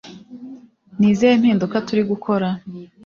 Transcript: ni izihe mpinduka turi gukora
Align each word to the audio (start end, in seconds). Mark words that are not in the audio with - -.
ni 0.97 1.07
izihe 1.11 1.33
mpinduka 1.41 1.77
turi 1.87 2.01
gukora 2.11 2.47